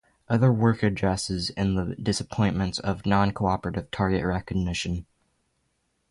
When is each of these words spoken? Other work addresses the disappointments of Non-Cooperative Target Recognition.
Other 0.27 0.51
work 0.51 0.81
addresses 0.81 1.49
the 1.55 1.95
disappointments 2.01 2.79
of 2.79 3.05
Non-Cooperative 3.05 3.91
Target 3.91 4.25
Recognition. 4.25 5.05